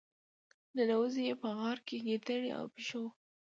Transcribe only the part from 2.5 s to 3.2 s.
او پيشو.